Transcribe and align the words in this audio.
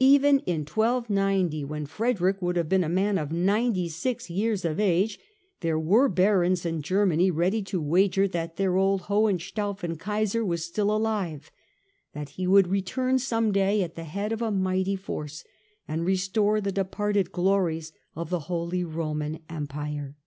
Even 0.00 0.40
in 0.40 0.66
1290, 0.66 1.64
when 1.64 1.86
Frederick 1.86 2.42
would 2.42 2.56
have 2.56 2.68
been 2.68 2.84
a 2.84 2.90
man 2.90 3.16
of 3.16 3.32
ninety 3.32 3.88
six 3.88 4.28
years 4.28 4.66
of 4.66 4.78
age, 4.78 5.18
there 5.60 5.78
were 5.78 6.10
barons 6.10 6.66
in 6.66 6.82
Germany 6.82 7.30
ready 7.30 7.62
to 7.62 7.80
wager 7.80 8.28
that 8.28 8.56
their 8.58 8.76
old 8.76 9.04
Hohenstaufen 9.04 9.96
Kaiser 9.96 10.44
was 10.44 10.62
still 10.62 10.94
alive; 10.94 11.50
that 12.12 12.28
he 12.36 12.46
would 12.46 12.68
return 12.68 13.18
some 13.18 13.50
day 13.50 13.82
at 13.82 13.94
the 13.94 14.04
head 14.04 14.30
of 14.30 14.42
a 14.42 14.50
mighty 14.50 14.94
force 14.94 15.42
and 15.88 16.04
restore 16.04 16.60
the 16.60 16.70
departed 16.70 17.32
glories 17.32 17.94
of 18.14 18.28
the 18.28 18.40
Holy 18.40 18.84
Roman 18.84 19.38
Empire. 19.48 20.18